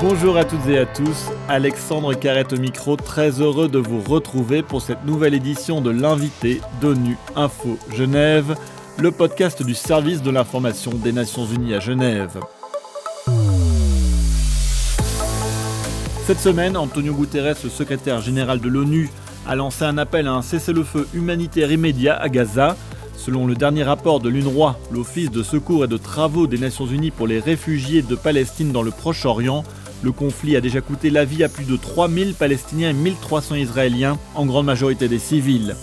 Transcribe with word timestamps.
Bonjour 0.00 0.36
à 0.36 0.44
toutes 0.44 0.66
et 0.66 0.78
à 0.78 0.86
tous, 0.86 1.30
Alexandre 1.48 2.14
Carrette 2.14 2.52
au 2.52 2.56
micro, 2.56 2.96
très 2.96 3.40
heureux 3.40 3.68
de 3.68 3.78
vous 3.78 4.00
retrouver 4.00 4.62
pour 4.62 4.82
cette 4.82 5.04
nouvelle 5.06 5.34
édition 5.34 5.80
de 5.80 5.90
l'invité 5.90 6.60
d'ONU 6.80 7.16
Info 7.36 7.78
Genève, 7.94 8.56
le 8.98 9.12
podcast 9.12 9.62
du 9.62 9.74
service 9.74 10.20
de 10.20 10.30
l'information 10.30 10.90
des 10.92 11.12
Nations 11.12 11.46
Unies 11.46 11.74
à 11.74 11.80
Genève. 11.80 12.40
Cette 16.26 16.40
semaine, 16.40 16.76
Antonio 16.76 17.14
Guterres, 17.14 17.56
le 17.62 17.70
secrétaire 17.70 18.20
général 18.20 18.60
de 18.60 18.68
l'ONU, 18.68 19.10
a 19.46 19.54
lancé 19.54 19.84
un 19.84 19.96
appel 19.96 20.26
à 20.26 20.32
un 20.32 20.42
cessez-le-feu 20.42 21.06
humanitaire 21.14 21.70
immédiat 21.70 22.16
à 22.16 22.28
Gaza. 22.28 22.76
Selon 23.16 23.46
le 23.46 23.54
dernier 23.54 23.84
rapport 23.84 24.20
de 24.20 24.28
l'UNRWA, 24.28 24.76
l'Office 24.90 25.30
de 25.30 25.42
secours 25.42 25.84
et 25.84 25.88
de 25.88 25.96
travaux 25.96 26.46
des 26.46 26.58
Nations 26.58 26.86
Unies 26.86 27.12
pour 27.12 27.26
les 27.26 27.38
réfugiés 27.38 28.02
de 28.02 28.16
Palestine 28.16 28.72
dans 28.72 28.82
le 28.82 28.90
Proche-Orient, 28.90 29.64
le 30.04 30.12
conflit 30.12 30.54
a 30.54 30.60
déjà 30.60 30.82
coûté 30.82 31.08
la 31.08 31.24
vie 31.24 31.42
à 31.42 31.48
plus 31.48 31.64
de 31.64 31.76
3000 31.76 32.34
Palestiniens 32.34 32.90
et 32.90 32.92
1300 32.92 33.54
Israéliens, 33.54 34.18
en 34.34 34.44
grande 34.44 34.66
majorité 34.66 35.08
des 35.08 35.18
civils. 35.18 35.74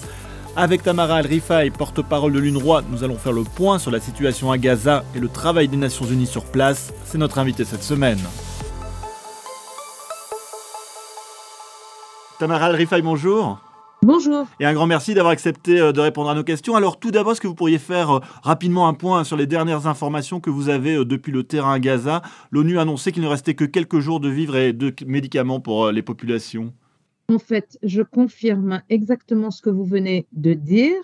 Avec 0.56 0.84
Tamara 0.84 1.16
Al-Rifai, 1.18 1.72
porte-parole 1.72 2.34
de 2.34 2.40
l'UNRWA, 2.40 2.84
nous 2.92 3.04
allons 3.04 3.18
faire 3.18 3.32
le 3.32 3.44
point 3.44 3.80
sur 3.80 3.90
la 3.90 4.00
situation 4.00 4.52
à 4.52 4.60
Gaza 4.60 5.04
et 5.16 5.20
le 5.20 5.28
travail 5.28 5.68
des 5.68 5.78
Nations 5.78 6.06
Unies 6.06 6.28
sur 6.28 6.46
place. 6.46 6.94
C'est 7.04 7.18
notre 7.18 7.40
invité 7.40 7.66
cette 7.66 7.84
semaine. 7.84 8.20
Tamara 12.38 12.66
Al-Rifai, 12.66 13.02
bonjour. 13.02 13.71
Bonjour. 14.04 14.48
Et 14.60 14.66
un 14.66 14.74
grand 14.74 14.88
merci 14.88 15.14
d'avoir 15.14 15.32
accepté 15.32 15.80
euh, 15.80 15.92
de 15.92 16.00
répondre 16.00 16.28
à 16.28 16.34
nos 16.34 16.44
questions. 16.44 16.76
Alors 16.76 17.00
tout 17.00 17.12
d'abord, 17.12 17.34
est-ce 17.34 17.42
que 17.42 17.46
vous 17.46 17.54
pourriez 17.54 17.78
faire 17.78 18.10
euh, 18.10 18.20
rapidement 18.42 18.88
un 18.88 18.96
point 18.96 19.24
sur 19.24 19.38
les 19.38 19.46
dernières 19.46 19.86
informations 19.86 20.40
que 20.40 20.50
vous 20.50 20.70
avez 20.70 20.96
euh, 20.96 21.06
depuis 21.06 21.32
le 21.32 21.44
terrain 21.44 21.74
à 21.74 21.80
Gaza? 21.80 22.24
L'ONU 22.50 22.80
a 22.80 22.82
annoncé 22.82 23.12
qu'il 23.12 23.22
ne 23.22 23.28
restait 23.28 23.54
que 23.54 23.64
quelques 23.64 24.00
jours 24.00 24.20
de 24.20 24.28
vivres 24.28 24.56
et 24.56 24.74
de 24.74 24.92
médicaments 25.06 25.60
pour 25.60 25.92
les 25.92 26.02
populations. 26.02 26.74
En 27.30 27.38
fait, 27.38 27.78
je 27.84 28.02
confirme 28.02 28.82
exactement 28.90 29.52
ce 29.52 29.62
que 29.62 29.70
vous 29.70 29.86
venez 29.86 30.26
de 30.32 30.56
dire. 30.56 31.00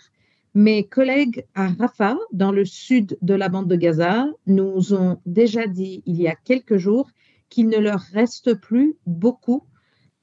Mes 0.56 0.84
collègues 0.84 1.46
à 1.54 1.68
Rafah, 1.68 2.18
dans 2.34 2.52
le 2.52 2.66
sud 2.66 3.16
de 3.22 3.36
la 3.36 3.48
bande 3.48 3.68
de 3.68 3.76
Gaza, 3.76 4.26
nous 4.48 4.96
ont 4.96 5.22
déjà 5.28 5.68
dit 5.68 6.02
il 6.08 6.20
y 6.20 6.28
a 6.28 6.34
quelques 6.34 6.78
jours 6.78 7.12
qu'il 7.50 7.70
ne 7.70 7.78
leur 7.78 8.00
reste 8.00 8.56
plus 8.56 8.96
beaucoup 9.06 9.64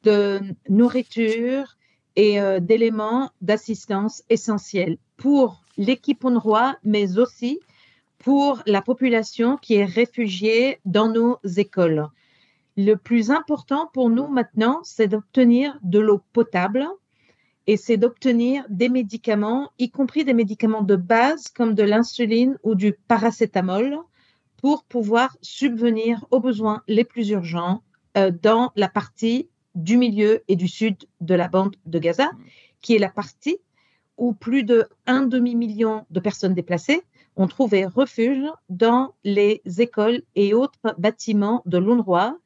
de 0.02 0.40
nourriture 0.68 1.76
et 2.16 2.40
euh, 2.40 2.60
d'éléments 2.60 3.30
d'assistance 3.40 4.22
essentiels 4.30 4.98
pour 5.16 5.62
l'équipe 5.76 6.24
UNRWA, 6.24 6.76
mais 6.84 7.18
aussi 7.18 7.60
pour 8.18 8.62
la 8.66 8.80
population 8.80 9.56
qui 9.56 9.74
est 9.74 9.84
réfugiée 9.84 10.80
dans 10.84 11.08
nos 11.08 11.38
écoles. 11.56 12.08
Le 12.76 12.94
plus 12.94 13.30
important 13.30 13.90
pour 13.92 14.10
nous 14.10 14.26
maintenant, 14.26 14.80
c'est 14.82 15.08
d'obtenir 15.08 15.78
de 15.82 15.98
l'eau 15.98 16.20
potable 16.32 16.86
et 17.66 17.76
c'est 17.76 17.96
d'obtenir 17.96 18.64
des 18.68 18.88
médicaments, 18.88 19.70
y 19.78 19.90
compris 19.90 20.24
des 20.24 20.34
médicaments 20.34 20.82
de 20.82 20.96
base 20.96 21.48
comme 21.48 21.74
de 21.74 21.82
l'insuline 21.82 22.58
ou 22.62 22.74
du 22.74 22.92
paracétamol, 22.92 23.98
pour 24.56 24.84
pouvoir 24.84 25.36
subvenir 25.42 26.24
aux 26.30 26.40
besoins 26.40 26.82
les 26.88 27.04
plus 27.04 27.28
urgents 27.30 27.82
euh, 28.16 28.30
dans 28.30 28.72
la 28.76 28.88
partie 28.88 29.48
du 29.74 29.96
milieu 29.96 30.42
et 30.48 30.56
du 30.56 30.68
sud 30.68 30.96
de 31.20 31.34
la 31.34 31.48
bande 31.48 31.76
de 31.86 31.98
Gaza, 31.98 32.30
qui 32.80 32.94
est 32.94 32.98
la 32.98 33.08
partie 33.08 33.58
où 34.16 34.32
plus 34.32 34.62
de 34.62 34.86
un 35.06 35.26
demi-million 35.26 36.06
de 36.10 36.20
personnes 36.20 36.54
déplacées 36.54 37.02
ont 37.36 37.48
trouvé 37.48 37.84
refuge 37.84 38.46
dans 38.68 39.14
les 39.24 39.60
écoles 39.78 40.22
et 40.36 40.54
autres 40.54 40.94
bâtiments 40.98 41.62
de 41.66 41.78
l'UNRWA, 41.78 42.36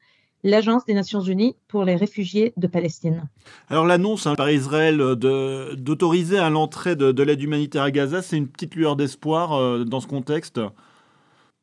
l'Agence 0.43 0.85
des 0.85 0.93
Nations 0.93 1.21
Unies 1.21 1.55
pour 1.67 1.83
les 1.83 1.95
réfugiés 1.95 2.53
de 2.57 2.67
Palestine. 2.67 3.27
Alors 3.67 3.85
l'annonce 3.85 4.25
hein, 4.25 4.35
par 4.35 4.49
Israël 4.49 4.97
d'autoriser 4.97 6.39
à 6.39 6.49
l'entrée 6.49 6.95
de, 6.95 7.23
l'aide 7.23 7.41
humanitaire 7.41 7.83
à 7.83 7.91
Gaza, 7.91 8.21
c'est 8.21 8.37
une 8.37 8.47
petite 8.47 8.75
lueur 8.75 8.95
d'espoir 8.95 9.53
euh, 9.53 9.83
dans 9.83 9.99
ce 9.99 10.07
contexte? 10.07 10.59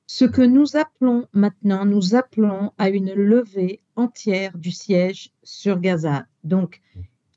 Ce 0.09 0.25
que 0.25 0.43
nous 0.43 0.77
appelons 0.77 1.27
maintenant, 1.33 1.85
nous 1.85 2.15
appelons 2.15 2.71
à 2.79 2.91
une 2.91 3.13
levée 3.13 3.81
entière 3.97 4.57
du 4.57 4.71
siège 4.71 5.31
sur 5.43 5.81
Gaza. 5.81 6.27
Donc, 6.45 6.81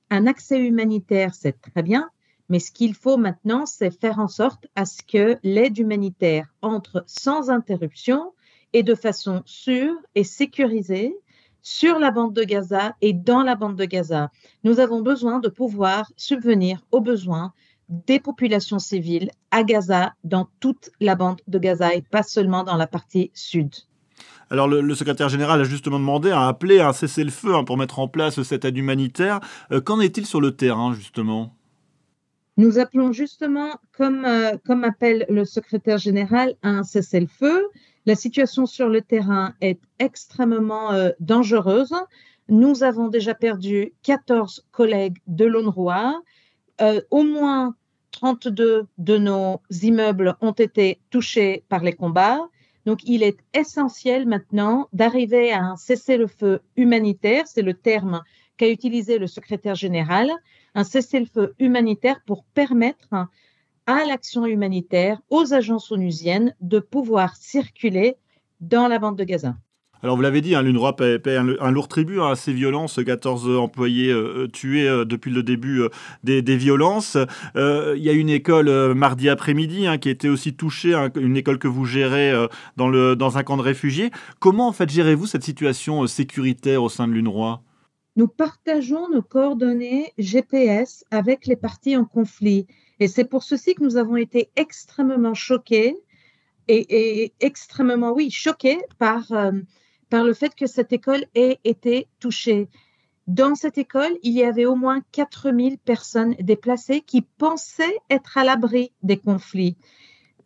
un 0.09 0.27
accès 0.27 0.59
humanitaire, 0.59 1.33
c'est 1.33 1.59
très 1.59 1.83
bien, 1.83 2.09
mais 2.49 2.59
ce 2.59 2.71
qu'il 2.71 2.93
faut 2.93 3.17
maintenant, 3.17 3.65
c'est 3.65 3.91
faire 3.91 4.19
en 4.19 4.27
sorte 4.27 4.67
à 4.75 4.85
ce 4.85 5.01
que 5.03 5.37
l'aide 5.43 5.77
humanitaire 5.77 6.53
entre 6.61 7.03
sans 7.07 7.49
interruption 7.49 8.33
et 8.73 8.83
de 8.83 8.95
façon 8.95 9.41
sûre 9.45 9.95
et 10.15 10.23
sécurisée 10.23 11.15
sur 11.61 11.99
la 11.99 12.11
bande 12.11 12.33
de 12.33 12.43
Gaza 12.43 12.95
et 13.01 13.13
dans 13.13 13.43
la 13.43 13.55
bande 13.55 13.75
de 13.75 13.85
Gaza. 13.85 14.31
Nous 14.63 14.79
avons 14.79 15.01
besoin 15.01 15.39
de 15.39 15.49
pouvoir 15.49 16.11
subvenir 16.15 16.83
aux 16.91 17.01
besoins 17.01 17.53
des 17.89 18.19
populations 18.19 18.79
civiles 18.79 19.31
à 19.51 19.63
Gaza, 19.63 20.13
dans 20.23 20.47
toute 20.59 20.91
la 20.99 21.15
bande 21.15 21.41
de 21.47 21.57
Gaza 21.57 21.93
et 21.95 22.03
pas 22.03 22.23
seulement 22.23 22.63
dans 22.63 22.77
la 22.77 22.87
partie 22.87 23.31
sud. 23.33 23.73
Alors 24.51 24.67
le, 24.67 24.95
secrétaire 24.95 25.29
général 25.29 25.61
a 25.61 25.63
justement 25.63 25.99
demandé, 25.99 26.31
a 26.31 26.47
appelé 26.47 26.79
à 26.79 26.89
un 26.89 26.93
cessez-le-feu 26.93 27.53
hein, 27.55 27.63
pour 27.63 27.77
mettre 27.77 27.99
en 27.99 28.07
place 28.07 28.41
cette 28.41 28.65
aide 28.65 28.77
humanitaire. 28.77 29.39
Euh, 29.71 29.79
qu'en 29.79 29.99
est-il 29.99 30.25
sur 30.25 30.41
le 30.41 30.55
terrain 30.55 30.93
justement? 30.93 31.55
Nous 32.57 32.79
appelons 32.79 33.13
justement, 33.13 33.69
comme, 33.95 34.25
euh, 34.25 34.57
comme 34.65 34.83
appelle 34.83 35.25
le 35.29 35.45
secrétaire 35.45 35.97
général, 35.97 36.55
à 36.63 36.69
un 36.69 36.83
cessez-le-feu. 36.83 37.67
La 38.05 38.15
situation 38.15 38.65
sur 38.65 38.89
le 38.89 39.01
terrain 39.01 39.53
est 39.61 39.79
extrêmement 39.99 40.91
euh, 40.91 41.11
dangereuse. 41.19 41.93
Nous 42.49 42.83
avons 42.83 43.07
déjà 43.07 43.35
perdu 43.35 43.93
14 44.01 44.65
collègues 44.71 45.17
de 45.27 45.45
l'UNRWA. 45.45 46.15
au 47.11 47.23
moins 47.23 47.75
32 48.11 48.87
de 48.97 49.17
nos 49.17 49.61
immeubles 49.83 50.35
ont 50.41 50.51
été 50.51 50.99
touchés 51.11 51.63
par 51.69 51.83
les 51.83 51.93
combats. 51.93 52.39
Donc, 52.89 53.01
il 53.03 53.21
est 53.21 53.37
essentiel 53.53 54.25
maintenant 54.25 54.89
d'arriver 54.93 55.51
à 55.51 55.61
un 55.61 55.75
cessez-le-feu 55.77 56.61
humanitaire, 56.75 57.45
c'est 57.45 57.61
le 57.61 57.75
terme 57.75 58.23
qu'a 58.57 58.67
utilisé 58.67 59.19
le 59.19 59.27
secrétaire 59.27 59.75
général, 59.75 60.31
un 60.73 60.83
cessez-le-feu 60.83 61.53
humanitaire 61.59 62.19
pour 62.25 62.43
permettre 62.45 63.27
à 63.85 64.05
l'action 64.07 64.47
humanitaire, 64.47 65.21
aux 65.29 65.53
agences 65.53 65.91
onusiennes 65.91 66.55
de 66.61 66.79
pouvoir 66.79 67.35
circuler 67.35 68.15
dans 68.59 68.87
la 68.87 68.97
bande 68.97 69.19
de 69.19 69.23
Gaza. 69.23 69.55
Alors 70.01 70.15
vous 70.15 70.21
l'avez 70.21 70.39
dit, 70.39 70.55
hein, 70.55 70.61
l'UNRWA 70.61 70.95
paie, 70.95 71.35
un, 71.35 71.71
lourd 71.71 71.89
tribut 71.89 72.21
hein, 72.21 72.31
à 72.31 72.35
ces 72.37 72.53
violences, 72.53 73.01
14 73.05 73.57
employés 73.57 74.09
euh, 74.09 74.47
tués 74.47 74.87
euh, 74.87 75.03
depuis 75.03 75.29
le 75.29 75.43
début 75.43 75.81
euh, 75.81 75.89
des, 76.23 76.55
violences. 76.55 77.17
Il 77.55 78.01
y 78.01 78.09
a 78.09 78.13
une 78.13 78.29
école 78.29 78.93
mardi 78.93 79.27
après-midi 79.27 79.87
hein, 79.87 79.97
qui 79.97 80.07
a 80.07 80.11
été 80.11 80.29
aussi 80.29 80.53
touchée, 80.53 80.93
une 81.15 81.35
école 81.35 81.59
que 81.59 81.67
vous 81.67 81.83
gérez 81.85 82.33
dans, 82.77 82.87
le, 82.87 83.15
dans 83.15 83.37
un 83.37 83.43
camp 83.43 83.57
de 83.57 83.61
réfugiés. 83.61 84.09
Comment 84.39 84.69
en 84.69 84.71
fait 84.71 84.89
gérez-vous 84.89 85.25
cette 85.25 85.43
situation 85.43 86.07
sécuritaire 86.07 86.81
au 86.81 86.89
sein 86.89 87.07
de 87.07 87.13
l'UNRWA? 87.13 87.61
Nous 88.15 88.27
partageons 88.27 89.09
nos 89.09 89.21
coordonnées 89.21 90.13
GPS 90.17 91.03
avec 91.11 91.45
les 91.45 91.55
parties 91.55 91.97
en 91.97 92.05
conflit. 92.05 92.67
Et 92.99 93.07
c'est 93.07 93.25
pour 93.25 93.43
ceci 93.43 93.75
que 93.75 93.83
nous 93.83 93.97
avons 93.97 94.15
été 94.15 94.49
extrêmement 94.55 95.33
choqués 95.33 95.95
et, 96.67 97.33
extrêmement, 97.39 98.11
oui, 98.13 98.29
choqués 98.29 98.79
par 98.99 99.31
par 100.09 100.23
le 100.23 100.33
fait 100.33 100.55
que 100.55 100.67
cette 100.67 100.93
école 100.93 101.25
ait 101.35 101.59
été 101.63 102.07
touchée. 102.19 102.69
Dans 103.27 103.53
cette 103.53 103.77
école, 103.77 104.17
il 104.23 104.33
y 104.33 104.43
avait 104.43 104.65
au 104.65 104.75
moins 104.75 105.01
4000 105.11 105.77
personnes 105.77 106.35
déplacées 106.39 107.01
qui 107.01 107.21
pensaient 107.21 107.99
être 108.09 108.39
à 108.39 108.43
l'abri 108.43 108.91
des 109.03 109.17
conflits, 109.17 109.77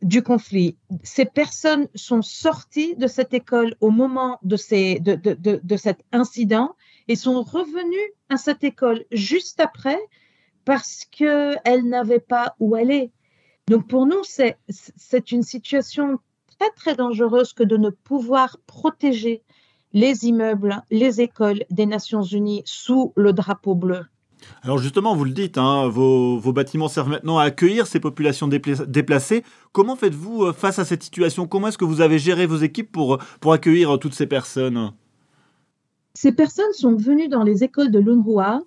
du 0.01 0.21
conflit. 0.21 0.77
Ces 1.01 1.23
personnes 1.23 1.87
sont 1.95 2.21
sorties 2.21 2.95
de 2.97 3.07
cette 3.07 3.33
école 3.33 3.75
au 3.79 3.89
moment 3.89 4.37
de, 4.43 4.57
cet 4.57 6.03
incident 6.11 6.75
et 7.07 7.15
sont 7.15 7.41
revenues 7.41 8.13
à 8.29 8.35
cette 8.35 8.65
école 8.65 9.05
juste 9.11 9.61
après 9.61 9.99
parce 10.65 11.05
qu'elles 11.05 11.87
n'avaient 11.87 12.19
pas 12.19 12.55
où 12.59 12.75
aller. 12.75 13.11
Donc 13.69 13.87
pour 13.87 14.05
nous, 14.05 14.23
c'est 14.25 15.31
une 15.31 15.43
situation 15.43 16.19
très, 16.59 16.69
très 16.71 16.95
dangereuse 16.95 17.53
que 17.53 17.63
de 17.63 17.77
ne 17.77 17.91
pouvoir 17.91 18.57
protéger 18.67 19.41
les 19.93 20.25
immeubles, 20.25 20.81
les 20.91 21.21
écoles 21.21 21.63
des 21.69 21.85
Nations 21.85 22.23
Unies 22.23 22.63
sous 22.65 23.13
le 23.15 23.33
drapeau 23.33 23.75
bleu. 23.75 24.01
Alors 24.61 24.77
justement, 24.77 25.15
vous 25.15 25.23
le 25.23 25.31
dites, 25.31 25.57
hein, 25.57 25.87
vos, 25.87 26.39
bâtiments 26.51 26.89
servent 26.89 27.09
maintenant 27.09 27.37
à 27.37 27.43
accueillir 27.43 27.87
ces 27.87 27.99
populations 27.99 28.47
déplacées. 28.47 29.43
Comment 29.71 29.95
faites-vous 29.95 30.45
euh, 30.45 30.53
face 30.53 30.79
à 30.79 30.85
cette 30.85 31.03
situation? 31.03 31.47
Comment 31.47 31.69
est-ce 31.69 31.77
que 31.77 31.85
vous 31.85 32.01
avez 32.01 32.19
géré 32.19 32.45
vos 32.45 32.57
équipes 32.57 32.91
pour, 32.91 33.19
pour 33.39 33.53
accueillir 33.53 33.93
euh, 33.95 33.97
toutes 33.97 34.13
ces 34.13 34.27
personnes? 34.27 34.91
Ces 36.13 36.33
personnes 36.33 36.73
sont 36.73 36.95
venues 36.95 37.29
dans 37.29 37.43
les 37.43 37.63
écoles 37.63 37.91
de 37.91 37.99
l'UNRWA 37.99 38.61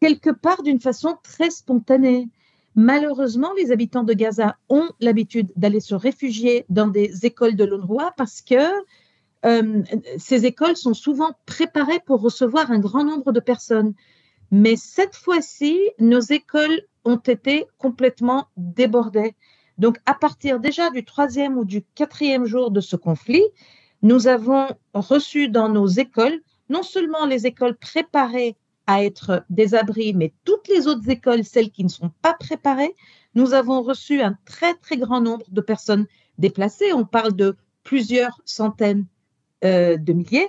quelque 0.00 0.30
part 0.30 0.62
d'une 0.62 0.80
façon 0.80 1.16
très 1.22 1.50
spontanée. 1.50 2.28
Malheureusement, 2.74 3.50
les 3.56 3.72
habitants 3.72 4.04
de 4.04 4.12
Gaza 4.12 4.56
ont 4.68 4.88
l'habitude 5.00 5.50
d'aller 5.56 5.80
se 5.80 5.94
réfugier 5.94 6.64
dans 6.68 6.86
des 6.86 7.26
écoles 7.26 7.56
de 7.56 7.64
l'UNRWA 7.64 8.14
parce 8.16 8.40
que 8.40 8.62
euh, 9.44 9.82
ces 10.18 10.46
écoles 10.46 10.76
sont 10.76 10.94
souvent 10.94 11.32
préparées 11.46 12.00
pour 12.04 12.20
recevoir 12.20 12.70
un 12.70 12.78
grand 12.78 13.04
nombre 13.04 13.32
de 13.32 13.40
personnes. 13.40 13.94
Mais 14.50 14.76
cette 14.76 15.14
fois-ci, 15.14 15.78
nos 15.98 16.20
écoles 16.20 16.82
ont 17.04 17.16
été 17.16 17.66
complètement 17.78 18.48
débordées. 18.56 19.34
Donc, 19.76 19.98
à 20.06 20.14
partir 20.14 20.58
déjà 20.58 20.90
du 20.90 21.04
troisième 21.04 21.56
ou 21.56 21.64
du 21.64 21.82
quatrième 21.94 22.46
jour 22.46 22.70
de 22.70 22.80
ce 22.80 22.96
conflit, 22.96 23.44
nous 24.02 24.26
avons 24.26 24.68
reçu 24.94 25.48
dans 25.48 25.68
nos 25.68 25.86
écoles, 25.86 26.40
non 26.68 26.82
seulement 26.82 27.26
les 27.26 27.46
écoles 27.46 27.76
préparées 27.76 28.56
à 28.86 29.04
être 29.04 29.44
des 29.50 29.74
abris, 29.74 30.14
mais 30.14 30.32
toutes 30.44 30.66
les 30.68 30.88
autres 30.88 31.08
écoles, 31.10 31.44
celles 31.44 31.70
qui 31.70 31.84
ne 31.84 31.90
sont 31.90 32.10
pas 32.22 32.34
préparées, 32.34 32.94
nous 33.34 33.52
avons 33.52 33.82
reçu 33.82 34.20
un 34.22 34.36
très, 34.46 34.74
très 34.74 34.96
grand 34.96 35.20
nombre 35.20 35.44
de 35.50 35.60
personnes 35.60 36.06
déplacées. 36.38 36.92
On 36.92 37.04
parle 37.04 37.34
de 37.34 37.56
plusieurs 37.84 38.40
centaines 38.44 39.04
euh, 39.64 39.96
de 39.96 40.12
milliers. 40.12 40.48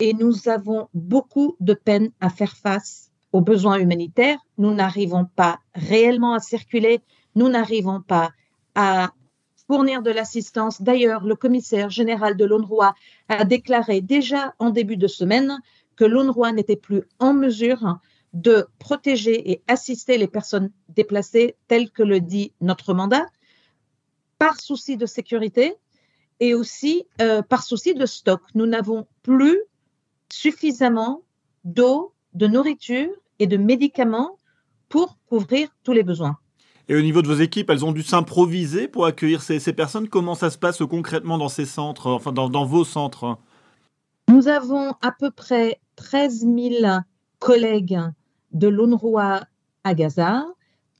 Et 0.00 0.12
nous 0.12 0.48
avons 0.48 0.88
beaucoup 0.92 1.56
de 1.60 1.74
peine 1.74 2.10
à 2.20 2.28
faire 2.28 2.56
face 2.56 3.10
aux 3.32 3.40
besoins 3.40 3.78
humanitaires. 3.78 4.38
Nous 4.58 4.74
n'arrivons 4.74 5.24
pas 5.24 5.60
réellement 5.74 6.34
à 6.34 6.40
circuler. 6.40 7.00
Nous 7.34 7.48
n'arrivons 7.48 8.00
pas 8.00 8.32
à 8.74 9.12
fournir 9.66 10.02
de 10.02 10.10
l'assistance. 10.10 10.82
D'ailleurs, 10.82 11.24
le 11.24 11.36
commissaire 11.36 11.90
général 11.90 12.36
de 12.36 12.44
l'UNRWA 12.44 12.94
a 13.28 13.44
déclaré 13.44 14.00
déjà 14.00 14.54
en 14.58 14.70
début 14.70 14.96
de 14.96 15.06
semaine 15.06 15.58
que 15.96 16.04
l'UNRWA 16.04 16.52
n'était 16.52 16.76
plus 16.76 17.02
en 17.18 17.32
mesure 17.32 17.98
de 18.32 18.66
protéger 18.78 19.52
et 19.52 19.62
assister 19.68 20.18
les 20.18 20.26
personnes 20.26 20.70
déplacées 20.88 21.56
tel 21.68 21.90
que 21.90 22.02
le 22.02 22.20
dit 22.20 22.52
notre 22.60 22.92
mandat, 22.92 23.26
par 24.38 24.60
souci 24.60 24.96
de 24.96 25.06
sécurité, 25.06 25.74
et 26.40 26.54
aussi 26.54 27.06
euh, 27.20 27.42
par 27.42 27.62
souci 27.62 27.94
de 27.94 28.06
stock. 28.06 28.40
Nous 28.54 28.66
n'avons 28.66 29.06
plus 29.22 29.58
suffisamment 30.30 31.22
d'eau, 31.64 32.12
de 32.34 32.46
nourriture 32.46 33.10
et 33.38 33.46
de 33.46 33.56
médicaments 33.56 34.38
pour 34.88 35.18
couvrir 35.28 35.68
tous 35.82 35.92
les 35.92 36.02
besoins. 36.02 36.38
Et 36.88 36.94
au 36.94 37.00
niveau 37.00 37.22
de 37.22 37.28
vos 37.28 37.40
équipes, 37.40 37.70
elles 37.70 37.84
ont 37.84 37.92
dû 37.92 38.02
s'improviser 38.02 38.88
pour 38.88 39.06
accueillir 39.06 39.42
ces, 39.42 39.72
personnes. 39.72 40.08
Comment 40.08 40.34
ça 40.34 40.50
se 40.50 40.58
passe 40.58 40.78
concrètement 40.78 41.38
dans 41.38 41.48
ces 41.48 41.64
centres, 41.64 42.10
enfin 42.10 42.32
dans, 42.32 42.50
dans 42.50 42.66
vos 42.66 42.84
centres? 42.84 43.38
Nous 44.28 44.48
avons 44.48 44.94
à 45.00 45.12
peu 45.12 45.30
près 45.30 45.80
13 45.96 46.40
000 46.40 46.98
collègues 47.38 48.00
de 48.52 48.68
l'UNRWA 48.68 49.44
à 49.84 49.94
Gaza. 49.94 50.44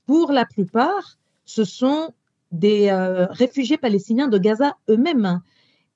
Pour 0.06 0.32
la 0.32 0.46
plupart, 0.46 1.18
ce 1.44 1.64
sont 1.64 2.14
des 2.54 2.88
euh, 2.88 3.26
réfugiés 3.26 3.76
palestiniens 3.76 4.28
de 4.28 4.38
Gaza 4.38 4.76
eux-mêmes. 4.88 5.40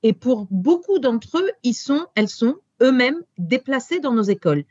Et 0.02 0.12
pour 0.12 0.46
beaucoup 0.50 0.98
d'entre 0.98 1.38
eux, 1.38 1.50
ils 1.62 1.74
sont, 1.74 2.06
elles 2.14 2.28
sont 2.28 2.56
eux-mêmes 2.82 3.22
déplacés 3.38 4.00
dans 4.00 4.12
nos 4.12 4.22
écoles. 4.22 4.64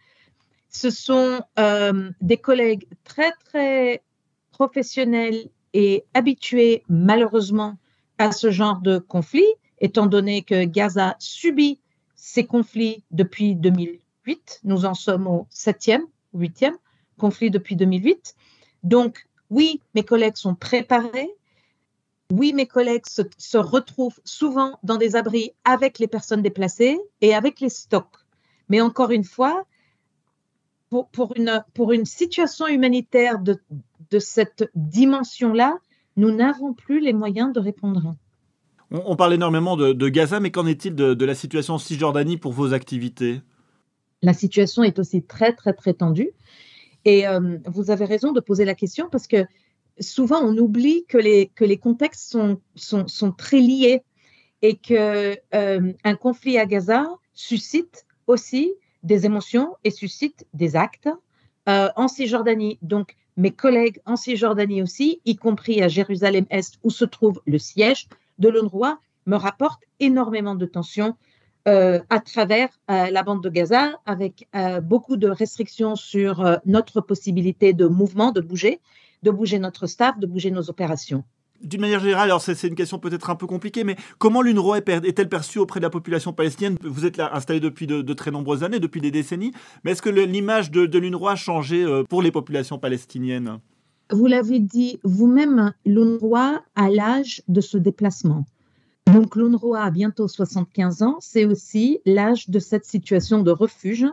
Ce 0.69 0.89
sont 0.89 1.41
euh, 1.57 2.11
des 2.21 2.37
collègues 2.37 2.87
très, 3.03 3.31
très 3.45 4.03
professionnels 4.51 5.49
et 5.73 6.03
habitués, 6.13 6.83
malheureusement, 6.89 7.77
à 8.17 8.31
ce 8.31 8.51
genre 8.51 8.81
de 8.81 8.99
conflit, 8.99 9.47
étant 9.79 10.07
donné 10.07 10.41
que 10.41 10.65
Gaza 10.65 11.15
subit 11.19 11.79
ces 12.15 12.45
conflits 12.45 13.03
depuis 13.11 13.55
2008. 13.55 14.61
Nous 14.63 14.85
en 14.85 14.93
sommes 14.93 15.27
au 15.27 15.47
septième, 15.49 16.03
huitième 16.33 16.75
conflit 17.17 17.49
depuis 17.49 17.75
2008. 17.75 18.35
Donc, 18.83 19.27
oui, 19.49 19.81
mes 19.95 20.03
collègues 20.03 20.35
sont 20.35 20.55
préparés, 20.55 21.29
oui, 22.31 22.53
mes 22.53 22.65
collègues 22.65 23.05
se, 23.07 23.57
retrouvent 23.57 24.19
souvent 24.25 24.79
dans 24.83 24.97
des 24.97 25.15
abris 25.15 25.51
avec 25.63 25.99
les 25.99 26.07
personnes 26.07 26.41
déplacées 26.41 26.99
et 27.21 27.33
avec 27.33 27.59
les 27.59 27.69
stocks. 27.69 28.17
Mais 28.69 28.81
encore 28.81 29.11
une 29.11 29.23
fois, 29.23 29.65
pour, 30.89 31.33
une, 31.35 31.63
pour 31.73 31.93
une 31.93 32.05
situation 32.05 32.67
humanitaire 32.67 33.39
de, 33.39 33.59
de 34.11 34.19
cette 34.19 34.69
dimension-là, 34.75 35.77
nous 36.17 36.31
n'avons 36.31 36.73
plus 36.73 36.99
les 36.99 37.13
moyens 37.13 37.53
de 37.53 37.59
répondre. 37.59 38.15
On, 38.91 39.15
parle 39.15 39.33
énormément 39.33 39.75
de, 39.75 40.09
Gaza, 40.09 40.39
mais 40.39 40.49
qu'en 40.49 40.65
est-il 40.65 40.95
de, 40.95 41.25
la 41.25 41.35
situation 41.35 41.75
en 41.75 41.77
Cisjordanie 41.77 42.37
pour 42.37 42.53
vos 42.53 42.73
activités? 42.73 43.41
La 44.21 44.33
situation 44.33 44.83
est 44.83 44.97
aussi 44.97 45.23
très, 45.23 45.53
très, 45.53 45.73
très 45.73 45.93
tendue. 45.93 46.31
Et 47.05 47.27
euh, 47.27 47.57
vous 47.65 47.91
avez 47.91 48.05
raison 48.05 48.31
de 48.31 48.39
poser 48.39 48.65
la 48.65 48.75
question 48.75 49.09
parce 49.09 49.27
que 49.27 49.45
souvent 49.99 50.41
on 50.41 50.57
oublie 50.57 51.05
que 51.07 51.17
les, 51.17 51.77
contextes 51.77 52.37
sont 52.75 53.31
très 53.31 53.59
liés 53.59 54.03
et 54.61 54.75
que 54.75 55.37
euh, 55.53 55.93
un 56.03 56.15
conflit 56.15 56.57
à 56.57 56.65
Gaza 56.65 57.05
suscite 57.33 58.05
aussi 58.25 58.73
des 59.03 59.25
émotions 59.25 59.75
et 59.83 59.91
suscite 59.91 60.47
des 60.53 60.75
actes 60.75 61.09
euh, 61.69 61.89
en 61.95 62.07
Cisjordanie. 62.07 62.79
Donc, 62.81 63.15
mes 63.35 63.51
collègues 63.51 64.01
en 64.05 64.15
Cisjordanie 64.15 64.81
aussi, 64.81 65.21
y 65.25 65.35
compris 65.35 65.81
à 65.83 65.87
Jérusalem-Est 65.87 66.79
où 66.83 66.89
se 66.89 67.05
trouve 67.05 67.39
le 67.45 67.59
siège 67.59 68.07
de 68.39 68.49
l'UNRWA, 68.49 68.99
me 69.27 69.35
rapportent 69.35 69.83
énormément 69.99 70.55
de 70.55 70.65
tensions 70.65 71.15
euh, 71.67 71.99
à 72.09 72.19
travers 72.19 72.69
la 72.87 73.23
bande 73.23 73.43
de 73.43 73.49
Gaza, 73.49 73.99
avec 74.05 74.47
beaucoup 74.83 75.17
de 75.17 75.27
restrictions 75.27 75.95
sur 75.95 76.59
notre 76.65 77.01
possibilité 77.01 77.73
de 77.73 77.85
mouvement, 77.85 78.31
de 78.31 78.41
bouger 78.41 78.79
de 79.23 79.31
bouger 79.31 79.59
notre 79.59 79.87
staff, 79.87 80.19
de 80.19 80.27
bouger 80.27 80.51
nos 80.51 80.69
opérations. 80.69 81.23
D'une 81.63 81.81
manière 81.81 81.99
générale, 81.99 82.25
alors 82.25 82.41
c'est 82.41 82.67
une 82.67 82.75
question 82.75 82.99
peut-être 82.99 83.31
un 83.31 83.35
peu 83.35 83.47
compliquée, 83.47 83.83
mais 83.83 83.95
comment 84.19 84.43
l'UNRWA 84.43 84.77
est-elle 84.77 85.29
perçue 85.29 85.57
auprès 85.57 85.79
de 85.79 85.85
la 85.85 85.89
population 85.89 86.31
palestinienne? 86.31 86.77
Vous 86.83 87.05
êtes 87.05 87.17
là 87.17 87.35
installé 87.35 87.59
depuis 87.59 87.87
de, 87.87 88.13
très 88.13 88.29
nombreuses 88.29 88.63
années, 88.63 88.79
depuis 88.79 89.01
des 89.01 89.09
décennies, 89.09 89.53
mais 89.83 89.91
est-ce 89.91 90.03
que 90.03 90.09
l'image 90.09 90.69
de, 90.69 90.85
de 90.85 90.99
l'UNRWA 90.99 91.31
a 91.31 91.35
changé 91.35 91.83
euh, 91.83 92.03
pour 92.03 92.21
les 92.21 92.31
populations 92.31 92.77
palestiniennes? 92.77 93.59
Vous 94.11 94.27
l'avez 94.27 94.59
dit 94.59 94.99
vous-même, 95.03 95.73
l'UNRWA 95.85 96.61
a 96.75 96.89
l'âge 96.89 97.41
de 97.47 97.59
ce 97.59 97.77
déplacement. 97.77 98.45
Donc 99.07 99.35
l'UNRWA 99.35 99.81
a 99.81 99.89
bientôt 99.89 100.27
75 100.27 101.01
ans, 101.01 101.17
c'est 101.21 101.45
aussi 101.45 101.99
l'âge 102.05 102.49
de 102.49 102.59
cette 102.59 102.85
situation 102.85 103.41
de 103.41 103.51
refuge 103.51 104.05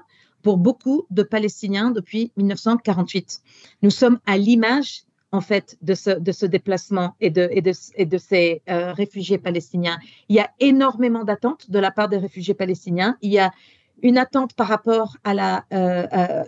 pour 0.44 0.58
beaucoup 0.58 1.06
de 1.10 1.22
Palestiniens 1.22 1.90
depuis 1.90 2.30
1948. 2.36 3.40
Nous 3.82 3.90
sommes 3.90 4.20
à 4.26 4.36
l'image 4.36 5.04
en 5.32 5.40
fait 5.40 5.76
de 5.82 5.94
ce, 5.94 6.46
déplacement 6.46 7.16
et 7.20 7.30
de, 7.30 8.18
ces 8.18 8.62
euh, 8.68 8.92
réfugiés 8.92 9.38
palestiniens. 9.38 9.98
Il 10.28 10.36
y 10.36 10.40
a 10.40 10.50
énormément 10.60 11.24
d'attentes 11.24 11.70
de 11.70 11.78
la 11.80 11.90
part 11.90 12.08
des 12.08 12.18
réfugiés 12.18 12.54
palestiniens. 12.54 13.16
Il 13.22 13.32
y 13.32 13.40
a 13.40 13.50
une 14.02 14.18
attente 14.18 14.52
par 14.52 14.68
rapport 14.68 15.16
euh, 15.26 15.60
euh, 15.72 16.44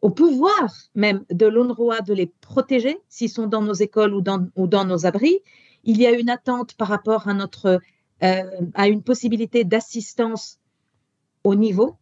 au 0.00 0.10
pouvoir 0.10 0.72
même 0.94 1.24
de 1.30 1.46
l'UNRWA 1.46 2.00
de 2.00 2.14
les 2.14 2.32
protéger 2.40 2.98
s'ils 3.08 3.28
sont 3.28 3.46
dans 3.46 3.62
nos 3.62 3.74
écoles 3.74 4.14
ou 4.14 4.22
dans, 4.22 4.84
nos 4.84 5.06
abris. 5.06 5.38
Il 5.84 6.00
y 6.00 6.06
a 6.06 6.10
une 6.10 6.30
attente 6.30 6.72
par 6.74 6.88
rapport 6.88 7.28
à 7.28 8.88
une 8.88 9.02
possibilité 9.02 9.64
d'assistance 9.64 10.58
au 11.44 11.54
niveau 11.54 11.96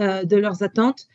euh, 0.00 0.24
de 0.24 0.36
leurs 0.36 0.62
attentes. 0.62 1.08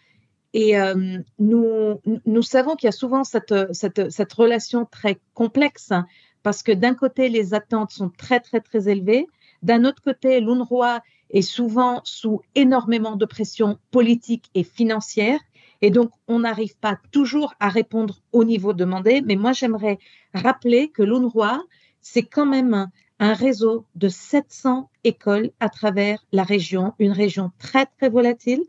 Et 0.54 0.78
euh, 0.80 1.18
nous, 1.40 2.00
nous 2.26 2.42
savons 2.44 2.76
qu'il 2.76 2.88
y 2.88 2.90
a 2.90 2.92
souvent 2.92 3.24
cette, 3.24 3.56
cette, 3.74 4.12
cette 4.12 4.34
relation 4.34 4.86
très 4.86 5.20
complexe 5.34 5.92
hein, 5.92 6.06
parce 6.44 6.62
que 6.62 6.72
d'un 6.72 6.94
côté, 6.94 7.30
les 7.30 7.54
attentes 7.54 7.92
sont 7.92 8.10
très, 8.10 8.40
très, 8.40 8.60
très 8.60 8.90
élevées. 8.90 9.28
D'un 9.64 9.86
autre 9.86 10.02
côté, 10.02 10.42
l'UNRWA 10.42 11.02
est 11.30 11.42
souvent 11.42 12.02
sous 12.04 12.42
énormément 12.54 13.16
de 13.16 13.26
pression 13.26 13.80
politique 13.92 14.50
et 14.54 14.64
financière. 14.64 15.40
Et 15.82 15.90
donc, 15.90 16.12
on 16.28 16.40
n'arrive 16.40 16.78
pas 16.78 16.98
toujours 17.12 17.54
à 17.60 17.70
répondre 17.70 18.22
au 18.34 18.44
niveau 18.44 18.74
demandé. 18.74 19.22
Mais 19.26 19.36
moi, 19.36 19.54
j'aimerais 19.54 19.98
rappeler 20.34 20.90
que 20.90 21.02
l'UNRWA, 21.02 21.62
c'est 22.02 22.24
quand 22.24 22.46
même 22.46 22.90
un 23.20 23.34
réseau 23.34 23.86
de 23.96 24.10
700 24.10 24.90
écoles 25.04 25.52
à 25.60 25.70
travers 25.70 26.24
la 26.32 26.44
région, 26.44 26.94
une 27.00 27.12
région 27.12 27.52
très, 27.60 27.86
très 27.86 28.10
volatile. 28.10 28.64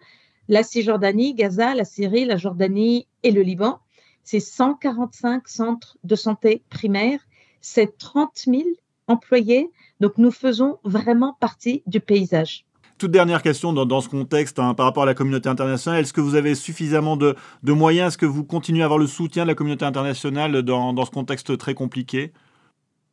La 0.49 0.63
Cisjordanie, 0.63 1.35
Gaza, 1.35 1.75
la 1.75 1.85
Syrie, 1.85 2.25
la 2.25 2.37
Jordanie 2.37 3.07
et 3.23 3.31
le 3.31 3.43
Liban. 3.43 3.81
C'est 4.23 4.41
145 4.41 5.49
centres 5.49 5.99
de 6.05 6.15
santé 6.15 6.63
primaires, 6.71 7.21
c'est 7.61 7.99
30 7.99 8.31
000 8.47 8.63
employés. 9.07 9.71
Donc, 10.01 10.19
nous 10.19 10.31
faisons 10.31 10.79
vraiment 10.85 11.37
partie 11.41 11.83
du 11.87 12.01
paysage. 12.01 12.65
Toute 12.97 13.11
dernière 13.11 13.43
question 13.43 13.73
dans, 13.73 14.01
ce 14.01 14.09
contexte 14.09 14.59
hein, 14.59 14.75
par 14.75 14.87
rapport 14.87 15.03
à 15.03 15.07
la 15.07 15.15
communauté 15.15 15.49
internationale. 15.49 16.01
Est-ce 16.01 16.13
que 16.13 16.21
vous 16.21 16.37
avez 16.37 16.55
suffisamment 16.55 17.17
de, 17.17 17.35
moyens? 17.65 18.09
Est-ce 18.09 18.19
que 18.19 18.27
vous 18.27 18.45
continuez 18.45 18.83
à 18.83 18.85
avoir 18.85 18.99
le 18.99 19.07
soutien 19.07 19.43
de 19.43 19.49
la 19.49 19.55
communauté 19.55 19.85
internationale 19.85 20.63
dans 20.63 21.05
ce 21.05 21.11
contexte 21.11 21.59
très 21.59 21.75
compliqué? 21.75 22.33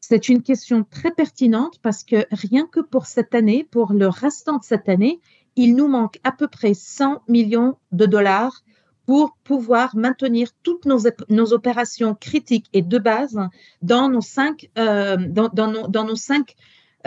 C'est 0.02 0.30
une 0.30 0.42
question 0.42 0.84
très 0.84 1.12
pertinente 1.12 1.80
parce 1.82 2.04
que 2.04 2.26
rien 2.32 2.66
que 2.66 2.80
pour 2.80 3.06
cette 3.06 3.36
année, 3.36 3.68
pour 3.70 3.94
le 3.94 4.08
restant 4.08 4.58
de 4.58 4.64
cette 4.64 4.90
année, 4.90 5.22
il 5.56 5.76
nous 5.76 5.88
manque 5.88 6.20
à 6.24 6.32
peu 6.32 6.48
près 6.48 6.74
100 6.74 7.22
millions 7.28 7.78
de 7.92 8.06
dollars 8.08 8.64
pour 9.06 9.38
pouvoir 9.44 9.96
maintenir 9.96 10.50
toutes 10.64 10.86
nos, 10.86 11.06
opérations 11.54 12.16
critiques 12.16 12.68
et 12.74 12.82
de 12.82 12.98
base 12.98 13.40
dans 13.82 14.10
nos 14.10 14.22
cinq, 14.22 14.70
euh, 14.78 15.18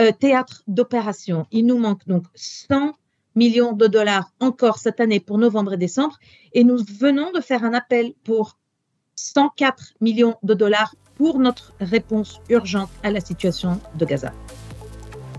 euh, 0.01 0.11
théâtre 0.19 0.63
d'opération. 0.67 1.47
Il 1.51 1.67
nous 1.67 1.79
manque 1.79 2.07
donc 2.07 2.25
100 2.35 2.95
millions 3.35 3.73
de 3.73 3.87
dollars 3.87 4.33
encore 4.41 4.79
cette 4.79 5.01
année 5.01 5.21
pour 5.21 5.39
novembre 5.39 5.75
et 5.75 5.77
décembre. 5.77 6.19
Et 6.53 6.65
nous 6.65 6.79
venons 6.99 7.33
de 7.33 7.41
faire 7.41 7.65
un 7.65 7.75
appel 7.75 8.15
pour 8.25 8.59
104 9.17 9.95
millions 10.01 10.37
de 10.43 10.55
dollars 10.55 10.95
pour 11.17 11.39
notre 11.39 11.73
réponse 11.81 12.41
urgente 12.49 12.91
à 13.03 13.11
la 13.11 13.21
situation 13.21 13.81
de 13.97 14.05
Gaza. 14.05 14.33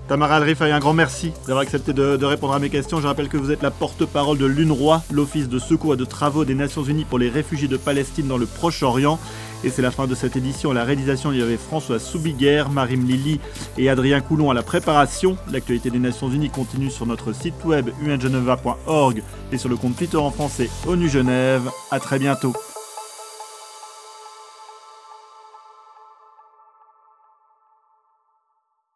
Tamara 0.07 0.35
Al-Rifaï, 0.35 0.71
un 0.71 0.79
grand 0.79 0.93
merci 0.93 1.31
d'avoir 1.47 1.63
accepté 1.63 1.91
de, 1.91 2.23
répondre 2.23 2.53
à 2.53 2.59
mes 2.59 2.69
questions. 2.69 3.01
Je 3.01 3.07
rappelle 3.07 3.27
que 3.27 3.37
vous 3.37 3.51
êtes 3.51 3.63
la 3.63 3.71
porte-parole 3.71 4.37
de 4.37 4.45
l'UNRWA, 4.45 5.03
l'Office 5.11 5.49
de 5.49 5.57
secours 5.57 5.95
et 5.95 5.97
de 5.97 6.05
travaux 6.05 6.45
des 6.45 6.53
Nations 6.53 6.83
Unies 6.83 7.05
pour 7.05 7.17
les 7.17 7.29
réfugiés 7.29 7.67
de 7.67 7.77
Palestine 7.77 8.27
dans 8.27 8.37
le 8.37 8.45
Proche-Orient. 8.45 9.19
Et 9.63 9.69
c'est 9.71 9.81
la 9.81 9.89
fin 9.89 10.05
de 10.05 10.13
cette 10.13 10.35
édition. 10.35 10.73
La 10.73 10.83
réalisation, 10.83 11.31
il 11.31 11.39
y 11.39 11.41
avait 11.41 11.57
François 11.57 11.97
Soubiguerre, 11.97 12.69
Marim 12.69 13.07
Lili 13.07 13.39
et 13.79 13.89
Adrien 13.89 14.21
Coulon 14.21 14.51
à 14.51 14.53
la 14.53 14.61
préparation. 14.61 15.37
L'actualité 15.51 15.89
des 15.89 15.97
Nations 15.97 16.29
Unies 16.29 16.51
continue 16.51 16.91
sur 16.91 17.07
notre 17.07 17.33
site 17.33 17.55
web 17.65 17.89
ungeneva.org 18.05 19.23
et 19.51 19.57
sur 19.57 19.69
le 19.69 19.75
compte 19.75 19.95
Twitter 19.95 20.17
en 20.17 20.29
français 20.29 20.69
ONU 20.85 21.09
Genève. 21.09 21.71
À 21.89 21.99
très 21.99 22.19
bientôt. 22.19 22.53